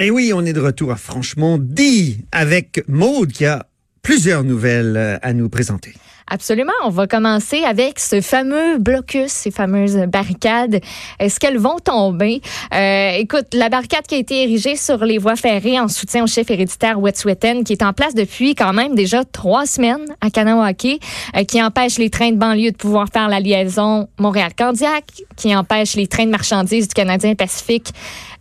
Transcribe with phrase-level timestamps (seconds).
[0.00, 3.66] Et oui, on est de retour à Franchement dit avec Maude qui a
[4.00, 5.92] plusieurs nouvelles euh, à nous présenter.
[6.30, 6.72] Absolument.
[6.84, 10.80] On va commencer avec ce fameux blocus, ces fameuses barricades.
[11.18, 12.42] Est-ce qu'elles vont tomber?
[12.74, 16.26] Euh, écoute, la barricade qui a été érigée sur les voies ferrées en soutien au
[16.26, 21.00] chef héréditaire Wet'suwet'en, qui est en place depuis quand même déjà trois semaines à Kanawake,
[21.34, 25.04] euh, qui empêche les trains de banlieue de pouvoir faire la liaison Montréal-Candiac,
[25.36, 27.94] qui empêche les trains de marchandises du Canadien Pacifique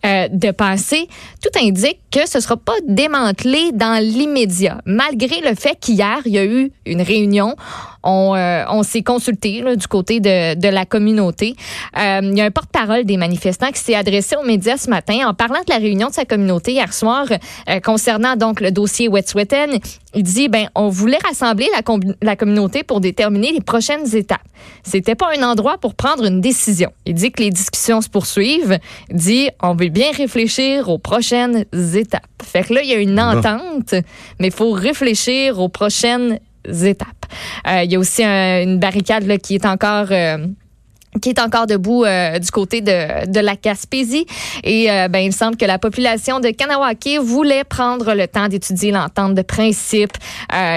[0.06, 1.08] euh, de passer.
[1.42, 6.34] Tout indique que ce ne sera pas démantelé dans l'immédiat, malgré le fait qu'hier, il
[6.34, 7.56] y a eu une réunion
[8.04, 11.56] on, euh, on s'est consulté là, du côté de, de la communauté.
[11.98, 15.28] Euh, il y a un porte-parole des manifestants qui s'est adressé aux médias ce matin
[15.28, 17.26] en parlant de la réunion de sa communauté hier soir
[17.70, 19.80] euh, concernant donc le dossier Wet'suwet'en.
[20.16, 21.82] Il dit ben on voulait rassembler la,
[22.22, 24.42] la communauté pour déterminer les prochaines étapes.
[24.84, 26.92] C'était pas un endroit pour prendre une décision.
[27.06, 28.80] Il dit que les discussions se poursuivent.
[29.10, 32.24] Il dit on veut bien réfléchir aux prochaines étapes.
[32.42, 33.94] Fait que là il y a une entente,
[34.40, 37.26] mais il faut réfléchir aux prochaines étapes.
[37.68, 40.38] Euh, il y a aussi une barricade là, qui est encore euh,
[41.22, 44.28] qui est encore debout euh, du côté de, de la Gaspésie.
[44.64, 49.34] Et ben, il semble que la population de Kanawake voulait prendre le temps d'étudier l'entente
[49.34, 50.12] de principe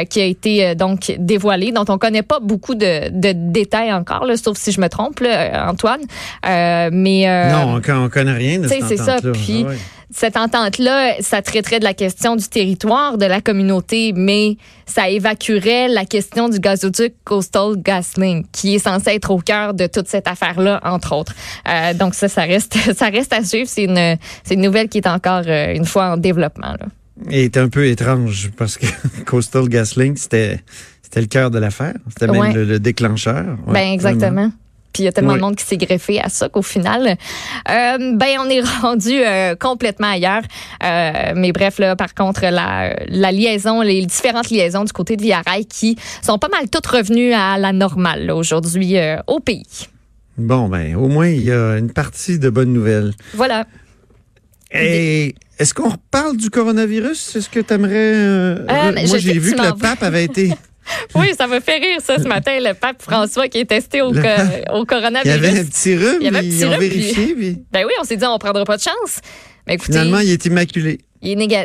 [0.08, 4.36] qui a été donc dévoilée, dont on connaît pas beaucoup de, de détails encore, là,
[4.38, 6.00] sauf si je me trompe, là, Antoine.
[6.42, 9.19] mais non, on, on connaît rien de cette C'est ça.
[9.20, 9.72] Puis, ah
[10.12, 15.89] cette entente-là, ça traiterait de la question du territoire, de la communauté, mais ça évacuerait
[15.89, 20.26] la question du gazoduc Coastal GasLink, qui est censé être au cœur de toute cette
[20.26, 21.34] affaire-là, entre autres.
[21.69, 23.69] Euh, donc ça, ça reste, ça reste à suivre.
[23.69, 26.72] C'est une, c'est une nouvelle qui est encore euh, une fois en développement.
[26.72, 26.87] Là.
[27.31, 28.87] Et est un peu étrange parce que
[29.27, 30.60] Coastal GasLink, c'était,
[31.03, 31.94] c'était le cœur de l'affaire.
[32.09, 33.44] C'était même le, déclencheur.
[33.66, 34.50] ben exactement.
[34.93, 37.17] Puis il y a tellement de monde qui s'est greffé à ça qu'au final, euh,
[38.15, 40.43] ben on est rendu euh, complètement ailleurs.
[40.83, 45.23] Euh, mais bref, là, par contre, la, la liaison, les différentes liaisons du côté de
[45.23, 48.97] Villarail qui sont pas mal toutes revenues à la normale aujourd'hui
[49.27, 49.89] au pays.
[50.37, 53.12] Bon, ben au moins, il y a une partie de bonnes nouvelles.
[53.34, 53.67] Voilà.
[54.72, 57.37] Et est-ce qu'on reparle du coronavirus?
[57.37, 59.07] Est-ce que tu aimerais...
[59.07, 60.53] moi, j'ai vu que le pape avait été...
[61.15, 64.11] oui, ça me fait rire, ça, ce matin, le pape François qui est testé au,
[64.11, 65.25] au coronavirus.
[65.25, 67.34] Il y avait un petit rhume, il y avait un petit ils ont vérifié.
[67.34, 67.59] Puis...
[67.73, 69.21] Ben oui, on s'est dit, on ne prendra pas de chance.
[69.67, 71.01] Mais écoutez, Finalement, il est immaculé.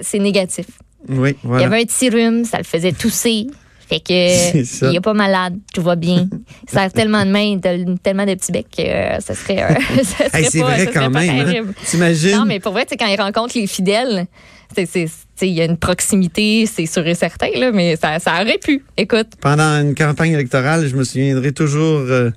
[0.03, 0.65] C'est négatif.
[1.07, 1.61] Oui, voilà.
[1.61, 3.47] Il y avait un petit rhume, ça le faisait tousser.
[3.87, 6.27] Fait que il est pas malade, tout va bien.
[6.63, 7.59] Il sert tellement de mains,
[8.01, 11.47] tellement de petits becs que euh, ça serait, euh, ça serait c'est vrai quand même.
[11.47, 11.73] Hein?
[11.85, 12.37] T'imagines?
[12.37, 14.25] Non, mais pour vrai, quand il rencontre les fidèles,
[14.77, 18.83] il y a une proximité, c'est sûr et certain, là, mais ça, ça aurait pu.
[18.97, 19.27] Écoute.
[19.41, 22.29] Pendant une campagne électorale, je me souviendrai toujours euh,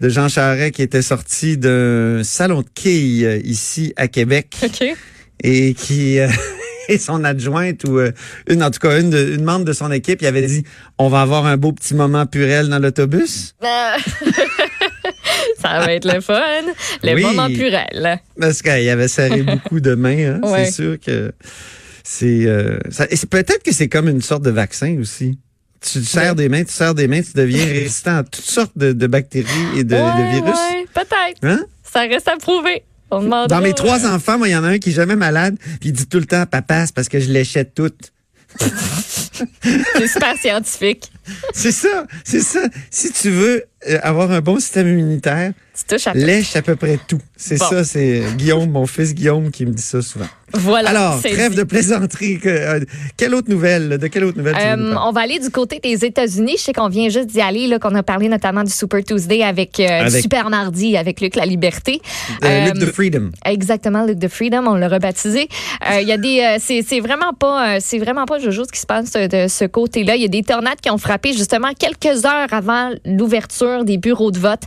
[0.00, 4.56] de Jean Charest qui était sorti d'un salon de quilles euh, ici à Québec.
[4.62, 4.84] OK.
[5.42, 6.18] Et qui.
[6.18, 6.28] Euh,
[6.88, 8.00] et son adjointe ou
[8.48, 10.64] une en tout cas une, une membre de son équipe il avait dit
[10.98, 13.54] on va avoir un beau petit moment purel dans l'autobus.
[15.60, 16.40] ça va être le fun,
[17.02, 18.20] le moment purel.
[18.40, 20.64] Parce qu'il avait serré beaucoup de mains, hein.
[20.64, 21.32] c'est sûr que
[22.04, 22.78] c'est euh,
[23.30, 25.38] peut-être que c'est comme une sorte de vaccin aussi.
[25.80, 29.06] Tu serres des mains, tu serres des mains, tu deviens résistant à toutes sortes de,
[29.06, 30.58] bactéries et de, virus.
[30.72, 31.42] Oui, peut-être.
[31.42, 31.60] Hein?
[31.82, 32.82] Ça reste à prouver.
[33.10, 35.88] Dans mes trois enfants, moi, il y en a un qui est jamais malade, puis
[35.88, 38.12] il dit tout le temps, papa, c'est parce que je l'échette toutes.
[39.62, 41.10] c'est super scientifique.
[41.52, 42.60] C'est ça, c'est ça.
[42.90, 45.52] Si tu veux euh, avoir un bon système immunitaire,
[46.14, 47.20] lèche à peu près tout.
[47.36, 50.26] C'est ça, c'est Guillaume, mon fils Guillaume, qui me dit ça souvent.
[50.52, 50.90] Voilà.
[50.90, 52.40] Alors, trêve de plaisanterie.
[52.44, 52.80] Euh,
[53.16, 53.98] quelle autre nouvelle?
[53.98, 56.54] De quelle autre nouvelle euh, On va aller du côté des États-Unis.
[56.58, 59.78] Je sais qu'on vient juste d'y aller, qu'on a parlé notamment du Super Tuesday avec,
[59.78, 62.02] euh, Super Mardi, avec Luc La Liberté.
[62.42, 63.30] Luc de Freedom.
[63.44, 65.48] Exactement, Luc de Freedom, on l'a rebaptisé.
[66.00, 69.12] Il y a des, c'est vraiment pas, c'est vraiment pas Jojo ce qui se passe
[69.12, 70.16] de ce côté-là.
[70.16, 73.98] Il y a des tornades qui ont frappé frappé justement quelques heures avant l'ouverture des
[73.98, 74.62] bureaux de vote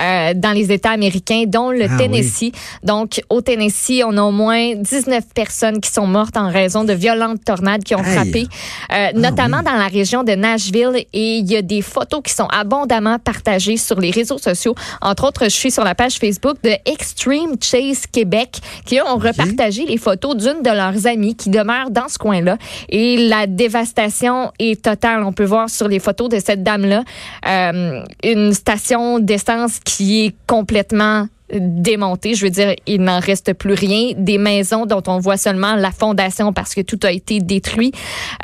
[0.00, 2.50] euh, dans les États américains, dont le ah Tennessee.
[2.82, 6.92] Donc, au Tennessee, on a au moins 19 personnes qui sont mortes en raison de
[6.92, 8.46] violentes tornades qui ont frappé, euh,
[8.90, 11.04] ah notamment dans la région de Nashville.
[11.12, 14.74] Et il y a des photos qui sont abondamment partagées sur les réseaux sociaux.
[15.00, 19.86] Entre autres, je suis sur la page Facebook de Extreme Chase Québec qui ont repartagé
[19.86, 22.58] les photos d'une de leurs amies qui demeure dans ce coin-là.
[22.88, 25.22] Et la dévastation est totale.
[25.22, 27.04] On peut voir sur les photos de cette dame-là
[27.46, 32.34] euh, une station d'essence qui est complètement démontée.
[32.34, 34.12] Je veux dire, il n'en reste plus rien.
[34.16, 37.92] Des maisons dont on voit seulement la fondation parce que tout a été détruit.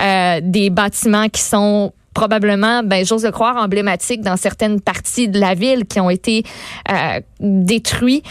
[0.01, 5.39] Euh, des bâtiments qui sont probablement, ben, j'ose le croire, emblématiques dans certaines parties de
[5.39, 6.45] la ville qui ont été
[6.91, 8.23] euh, détruits.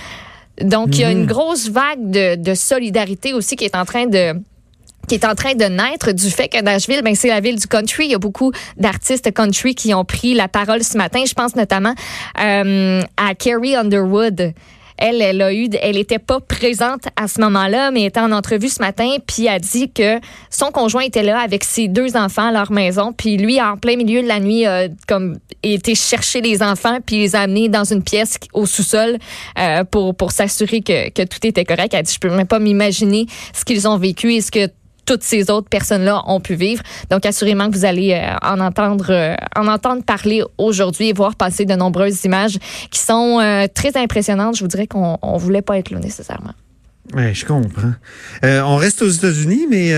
[0.62, 1.28] Donc, il y a une mhm.
[1.28, 4.34] grosse vague de, de solidarité aussi qui est en train de
[5.08, 7.68] qui est en train de naître du fait que Nashville, ben, c'est la ville du
[7.68, 8.06] country.
[8.06, 11.24] Il y a beaucoup d'artistes country qui ont pris la parole ce matin.
[11.28, 11.94] Je pense notamment
[12.40, 14.54] euh, à Carrie Underwood.
[15.02, 18.68] Elle, elle a eu, elle était pas présente à ce moment-là, mais était en entrevue
[18.68, 20.20] ce matin, puis a dit que
[20.50, 23.96] son conjoint était là avec ses deux enfants à leur maison, puis lui, en plein
[23.96, 27.86] milieu de la nuit, a comme été chercher les enfants, puis les a amenés dans
[27.86, 29.18] une pièce au sous-sol
[29.58, 31.94] euh, pour pour s'assurer que, que tout était correct.
[31.94, 34.68] Elle a dit, je peux même pas m'imaginer ce qu'ils ont vécu et ce que
[35.10, 36.84] toutes ces autres personnes-là ont pu vivre.
[37.10, 41.36] Donc, assurément que vous allez euh, en entendre euh, en entendre parler aujourd'hui et voir
[41.36, 42.60] passer de nombreuses images
[42.92, 44.58] qui sont euh, très impressionnantes.
[44.58, 46.54] Je vous dirais qu'on ne voulait pas être là nécessairement.
[47.16, 47.94] Oui, je comprends.
[48.44, 49.94] on reste aux États-Unis, mais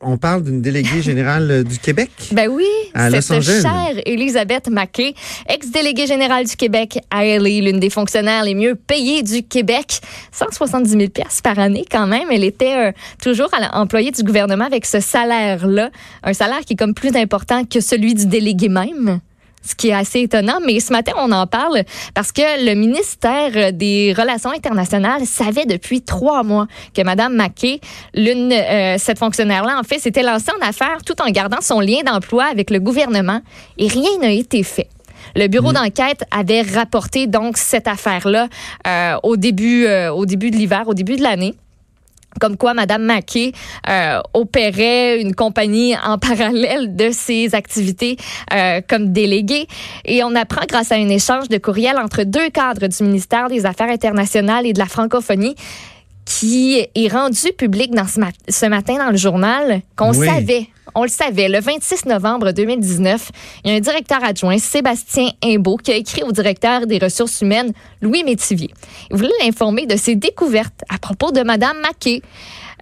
[0.00, 2.10] on parle d'une déléguée générale euh, du Québec?
[2.32, 2.66] Ben oui,
[3.20, 5.14] cette chère Elisabeth Mackay,
[5.48, 10.00] ex-déléguée générale du Québec à LA, l'une des fonctionnaires les mieux payées du Québec.
[10.32, 11.02] 170 000
[11.42, 12.28] par année quand même.
[12.30, 15.90] Elle était euh, toujours employée du gouvernement avec ce salaire-là,
[16.22, 19.20] un salaire qui est comme plus important que celui du délégué même
[19.66, 20.58] ce qui est assez étonnant.
[20.64, 21.82] Mais ce matin, on en parle
[22.14, 27.80] parce que le ministère des Relations internationales savait depuis trois mois que Mme Mackay,
[28.14, 32.02] l'une, euh, cette fonctionnaire-là, en fait, s'était lancée en affaires tout en gardant son lien
[32.04, 33.40] d'emploi avec le gouvernement
[33.78, 34.88] et rien n'a été fait.
[35.34, 35.74] Le bureau mm.
[35.74, 38.48] d'enquête avait rapporté donc cette affaire-là
[38.86, 41.54] euh, au début, euh, au début de l'hiver, au début de l'année
[42.40, 43.52] comme quoi Mme Mackey
[43.88, 48.16] euh, opérait une compagnie en parallèle de ses activités
[48.52, 49.66] euh, comme déléguée.
[50.04, 53.66] Et on apprend grâce à un échange de courriels entre deux cadres du ministère des
[53.66, 55.54] Affaires internationales et de la francophonie
[56.24, 61.48] qui est rendu public dans ce, matin dans le journal qu'on savait on le savait,
[61.48, 63.30] le 26 novembre 2019,
[63.64, 67.40] il y a un directeur adjoint, Sébastien Imbeau, qui a écrit au directeur des ressources
[67.40, 68.70] humaines, Louis Métivier.
[69.10, 72.22] Il voulait l'informer de ses découvertes à propos de Mme Maquet.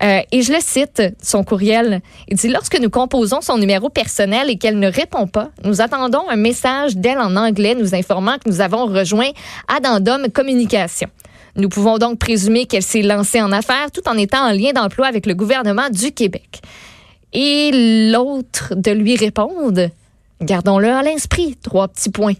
[0.03, 2.01] Euh, et je le cite, son courriel.
[2.29, 6.29] Il dit Lorsque nous composons son numéro personnel et qu'elle ne répond pas, nous attendons
[6.29, 9.31] un message d'elle en anglais nous informant que nous avons rejoint
[9.69, 11.09] Addendum Communication.
[11.57, 15.07] Nous pouvons donc présumer qu'elle s'est lancée en affaires tout en étant en lien d'emploi
[15.07, 16.61] avec le gouvernement du Québec
[17.35, 19.91] et l'autre de lui répondre.
[20.41, 21.57] Gardons-le à l'esprit.
[21.63, 22.35] Trois petits points.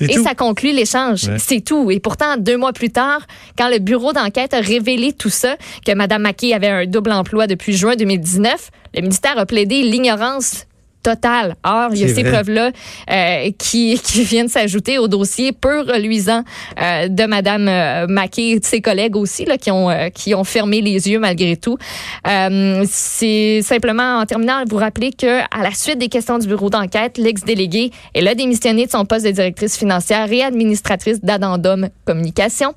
[0.00, 1.30] Et ça conclut l'échange.
[1.38, 1.90] C'est tout.
[1.90, 3.26] Et pourtant, deux mois plus tard,
[3.56, 7.46] quand le bureau d'enquête a révélé tout ça, que Mme Mackey avait un double emploi
[7.46, 10.66] depuis juin 2019, le ministère a plaidé l'ignorance
[11.02, 11.56] total.
[11.64, 12.70] Or, il y a ces preuves-là
[13.10, 16.42] euh, qui, qui viennent s'ajouter au dossier peu reluisant
[16.80, 20.44] euh, de Madame euh, Mackey, de ses collègues aussi, là, qui ont euh, qui ont
[20.44, 21.78] fermé les yeux malgré tout.
[22.24, 27.18] C'est simplement en terminant vous rappeler que à la suite des questions du bureau d'enquête,
[27.18, 32.74] l'ex-délégué elle a démissionné de son poste de directrice financière et administratrice d'Adendum Communication.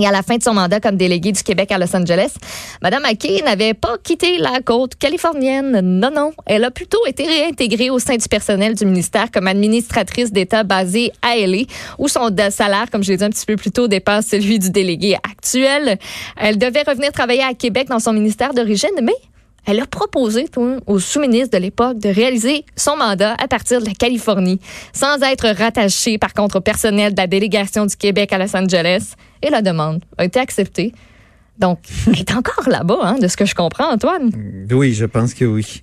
[0.00, 2.32] Et à la fin de son mandat comme déléguée du Québec à Los Angeles,
[2.80, 5.80] Mme McKay n'avait pas quitté la côte californienne.
[5.82, 6.32] Non, non.
[6.46, 11.12] Elle a plutôt été réintégrée au sein du personnel du ministère comme administratrice d'État basée
[11.20, 11.64] à LA,
[11.98, 14.70] où son salaire, comme je l'ai dit un petit peu plus tôt, dépasse celui du
[14.70, 15.98] délégué actuel.
[16.38, 19.12] Elle devait revenir travailler à Québec dans son ministère d'origine, mais
[19.66, 20.46] elle a proposé
[20.86, 24.60] au sous-ministre de l'époque de réaliser son mandat à partir de la Californie,
[24.92, 29.14] sans être rattachée par contre au personnel de la délégation du Québec à Los Angeles.
[29.42, 30.92] Et la demande a été acceptée.
[31.58, 34.30] Donc, elle est encore là-bas, hein, de ce que je comprends, Antoine.
[34.70, 35.82] Oui, je pense que oui.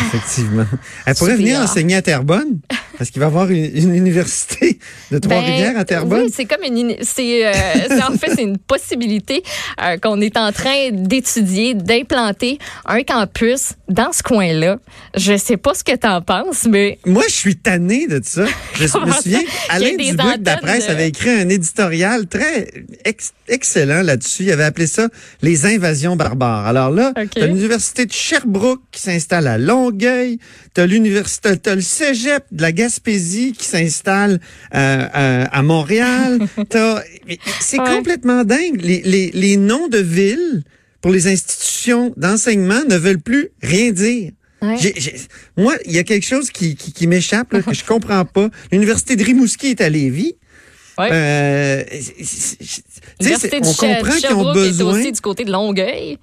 [0.06, 0.66] Effectivement.
[1.06, 2.60] Elle pourrait venir enseigner à Terrebonne,
[2.98, 4.78] parce qu'il va y avoir une, université
[5.10, 6.22] de Trois-Rivières à Terrebonne?
[6.24, 9.42] Oui, c'est comme une, c'est, en fait, c'est une possibilité
[10.02, 14.78] qu'on est en train d'étudier, d'implanter un campus dans ce coin-là.
[15.16, 16.98] Je sais pas ce que tu en penses, mais.
[17.06, 18.44] Moi, je suis tanné de ça.
[18.74, 22.68] Je me souviens, Alain Dubuc de la presse avait écrit un éditorial très
[23.48, 24.44] excellent là-dessus.
[24.44, 25.08] Il avait appelé ça
[25.42, 26.66] Les invasions barbares.
[26.66, 29.58] Alors là, tu as l'Université de Sherbrooke qui s'installe à
[29.90, 30.38] Longueuil.
[30.74, 34.40] Tu as l'Université, t'as le Cégep de la Gaspésie qui s'installe
[34.74, 36.38] euh, euh, à Montréal.
[37.60, 38.80] C'est complètement dingue.
[38.80, 40.62] Les, les, les noms de villes
[41.00, 44.32] pour les institutions d'enseignement ne veulent plus rien dire.
[45.56, 48.50] moi, il y a quelque chose qui, qui, m'échappe, que je comprends pas.
[48.70, 50.36] L'Université de Rimouski est à Lévis.
[50.98, 51.82] Euh,
[53.22, 54.96] on comprend qu'ils ont besoin.
[54.96, 56.18] Est aussi du côté de Longueuil.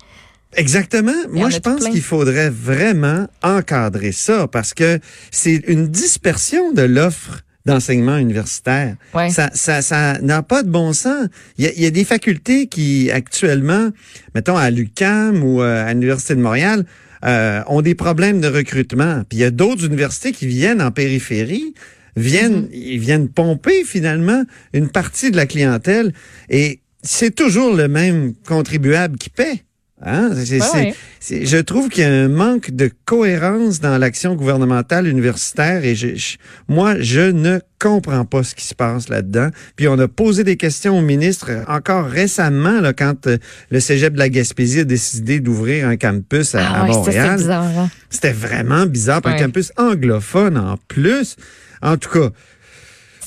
[0.58, 1.14] Exactement.
[1.32, 5.00] Moi, je pense qu'il faudrait vraiment encadrer ça parce que
[5.32, 8.96] c'est une dispersion de l'offre d'enseignement universitaire.
[9.30, 11.28] Ça, ça, ça n'a pas de bon sens.
[11.58, 13.90] Il y, a, il y, a, des facultés qui actuellement,
[14.34, 16.86] mettons à l'UQAM ou euh, à l'Université de Montréal,
[17.26, 19.24] euh, ont des problèmes de recrutement.
[19.28, 21.74] Puis il y a d'autres universités qui viennent en périphérie,
[22.16, 22.74] viennent, mm-hmm.
[22.74, 26.14] ils viennent pomper finalement une partie de la clientèle
[26.50, 29.64] et c'est toujours le même contribuable qui paie.
[30.06, 30.30] Hein?
[30.36, 36.38] je trouve qu'il y a un manque de cohérence dans l'action gouvernementale universitaire et je,
[36.68, 39.50] moi, je ne comprends pas ce qui se passe là-dedans.
[39.76, 43.38] Puis on a posé des questions au ministre encore récemment là, quand euh,
[43.72, 47.52] le Cégep de la Gaspésie a décidé d'ouvrir un campus à, ah Montréal.
[47.52, 47.90] Hein?
[48.12, 51.38] C'était vraiment bizarre, un campus anglophone en plus.
[51.82, 52.30] En tout cas,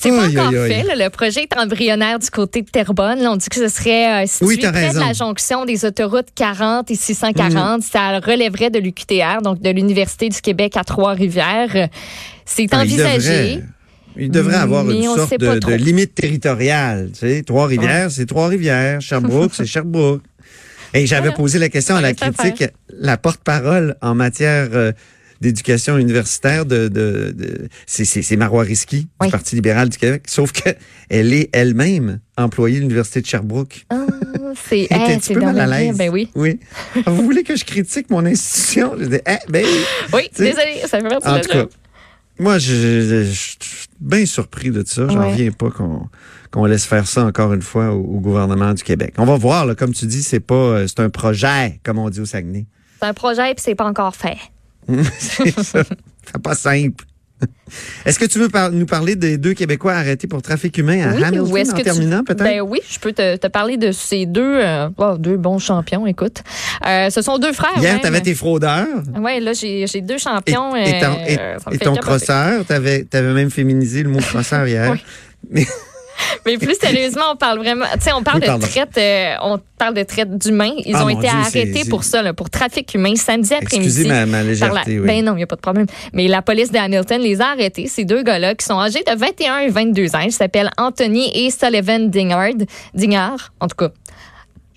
[0.01, 0.83] c'est pas encore fait.
[0.95, 3.19] le projet est embryonnaire du côté de Terrebonne.
[3.25, 6.95] on dit que ce serait euh, situé près de la jonction des autoroutes 40 et
[6.95, 7.79] 640.
[7.79, 7.81] Mm.
[7.81, 11.89] Ça relèverait de l'UQTR, donc de l'Université du Québec à Trois-Rivières.
[12.45, 13.61] C'est ah, envisagé.
[14.17, 17.11] Il devrait, avoir une sorte de, limite territoriale.
[17.17, 19.01] Tu Trois-Rivières, c'est Trois-Rivières.
[19.01, 20.23] Sherbrooke, c'est Sherbrooke.
[20.93, 24.91] Et j'avais posé la question à la critique, la porte-parole en matière euh,
[25.41, 30.69] d'éducation universitaire de, de, de c'est Marois Risky du Parti libéral du Québec, sauf que
[31.09, 33.85] elle est elle-même employée de l'université de Sherbrooke.
[33.91, 33.97] Oh,
[34.69, 35.97] c'est un peu mal à l'aise.
[35.97, 36.29] Ben oui.
[36.35, 36.59] Oui.
[37.05, 38.93] Vous voulez que je critique mon institution?
[38.97, 39.65] Je dis, eh, ben
[40.13, 40.29] oui.
[40.37, 41.65] désolé, ça fait partie en tout cas,
[42.39, 45.07] Moi, je, suis bien surpris de ça.
[45.07, 45.31] J'en ouais.
[45.31, 46.07] reviens pas qu'on
[46.51, 49.13] qu'on laisse faire ça encore une fois au, gouvernement du Québec.
[49.17, 52.09] On va voir, là, comme tu dis, c'est pas, euh, c'est un projet, comme on
[52.09, 52.65] dit au Saguenay.
[52.99, 54.37] C'est un projet puis c'est pas encore fait.
[55.17, 55.83] C'est ça.
[56.25, 57.05] C'est pas simple.
[58.05, 61.71] Est-ce que tu veux nous parler des deux Québécois arrêtés pour trafic humain à Hamilton
[61.73, 62.43] en terminant peut-être?
[62.43, 66.43] Ben oui, je peux te, parler de ces deux, euh, oh, deux bons champions, écoute.
[66.85, 67.77] Euh, ce sont deux frères.
[67.77, 68.87] Hier, tu avais tes fraudeurs.
[69.17, 70.75] Oui, là, j'ai deux champions.
[70.75, 74.91] Et, ton, et, ton crosseur, tu avais, même féminisé le mot crosseur hier.
[74.91, 74.99] Oui.
[75.49, 75.65] Mais
[76.43, 80.03] plus sérieusement, on parle vraiment, tu sais, on parle de traite, euh, on parle de
[80.03, 80.73] traite d'humains.
[80.85, 83.87] Ils ah, ont été arrêtés pour ça, là, pour trafic humain, samedi après-midi.
[83.87, 85.07] Excusez ma, ma légèreté, oui.
[85.07, 85.85] Ben non, il n'y a pas de problème.
[86.13, 89.15] Mais la police de Hamilton les a arrêtés, ces deux gars-là, qui sont âgés de
[89.17, 90.19] 21 et 22 ans.
[90.19, 92.65] Ils s'appellent Anthony et Sullivan Dingard.
[92.93, 93.89] Dingard, en tout cas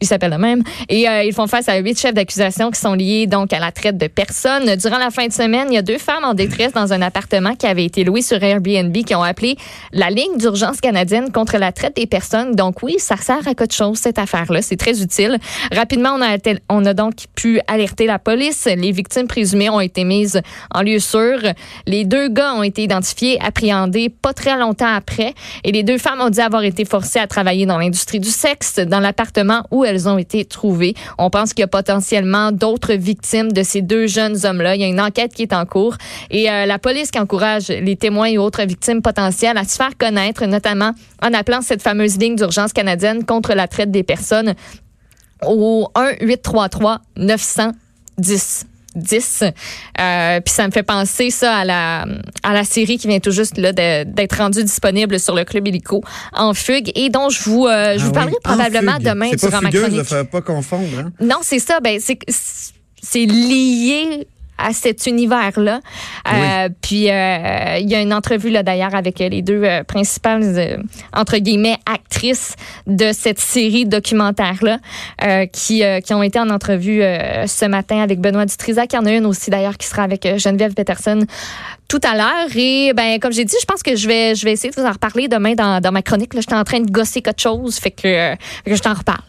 [0.01, 0.63] il s'appelle le même.
[0.89, 3.73] Et euh, ils font face à huit chefs d'accusation qui sont liés donc à la
[3.73, 4.77] traite de personnes.
[4.77, 7.55] Durant la fin de semaine, il y a deux femmes en détresse dans un appartement
[7.55, 9.57] qui avait été loué sur Airbnb qui ont appelé
[9.93, 12.55] la ligne d'urgence canadienne contre la traite des personnes.
[12.55, 14.63] Donc oui, ça sert à quelque chose cette affaire-là.
[14.63, 15.39] C'est très utile.
[15.73, 16.37] Rapidement, on a,
[16.69, 18.67] on a donc pu alerter la police.
[18.67, 20.41] Les victimes présumées ont été mises
[20.75, 21.39] en lieu sûr.
[21.87, 25.35] Les deux gars ont été identifiés, appréhendés pas très longtemps après.
[25.63, 28.77] Et les deux femmes ont dit avoir été forcées à travailler dans l'industrie du sexe
[28.77, 30.95] dans l'appartement où elles ont été trouvées.
[31.19, 34.75] On pense qu'il y a potentiellement d'autres victimes de ces deux jeunes hommes-là.
[34.75, 35.97] Il y a une enquête qui est en cours
[36.31, 39.97] et euh, la police qui encourage les témoins et autres victimes potentielles à se faire
[39.97, 44.55] connaître, notamment en appelant cette fameuse ligne d'urgence canadienne contre la traite des personnes
[45.43, 48.67] au 1 833 910.
[48.95, 49.45] 10.
[50.01, 52.07] Euh, puis ça me fait penser ça à la,
[52.43, 56.03] à la série qui vient tout juste là d'être rendue disponible sur le Club Illico
[56.33, 59.71] en fugue et dont je vous, euh, je ah vous parlerai probablement demain durant ma
[59.71, 60.31] chronique.
[60.31, 60.99] pas confondre.
[60.99, 61.13] Hein?
[61.21, 61.81] Non, c'est ça.
[61.81, 64.27] Ben, c'est lié
[64.59, 65.81] à cet univers-là.
[66.33, 70.85] Euh, puis euh, il y a une entrevue là d'ailleurs avec les deux euh, principales
[71.13, 72.55] entre guillemets actrices
[72.87, 74.79] de cette série documentaire-là
[75.53, 78.93] qui, qui ont été en entrevue ce matin avec Benoît Dutrisac.
[78.93, 81.21] Il y en a une aussi d'ailleurs qui sera avec Geneviève Peterson
[81.89, 82.57] tout à l'heure.
[82.57, 84.87] Et ben comme j'ai dit, je pense que je vais je vais essayer de vous
[84.87, 86.33] en reparler demain dans, dans ma chronique.
[86.35, 88.35] J'étais en train de gosser quelque chose, fait que,
[88.65, 89.23] fait que je t'en reparle.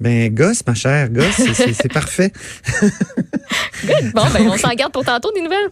[0.00, 2.32] Ben, gosse, ma chère, gosse, c'est parfait.
[4.14, 5.70] Bon, ben, on s'en garde pour tantôt des nouvelles.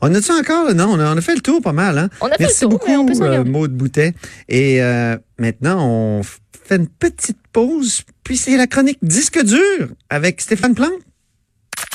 [0.00, 0.74] On a-tu encore?
[0.74, 1.98] Non, on a, fait le tour pas mal.
[1.98, 2.10] Hein?
[2.20, 4.14] On a Merci fait le tour, beaucoup, on euh, Maud Boutet.
[4.48, 10.40] Et euh, maintenant, on fait une petite pause, puis c'est la chronique Disque dur avec
[10.40, 10.90] Stéphane Plante.